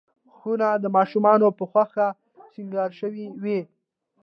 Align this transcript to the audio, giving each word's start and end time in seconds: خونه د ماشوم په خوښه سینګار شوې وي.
خونه 0.35 0.69
د 0.83 0.85
ماشوم 0.95 1.25
په 1.59 1.63
خوښه 1.71 2.07
سینګار 2.53 2.91
شوې 2.99 3.25
وي. 3.43 3.59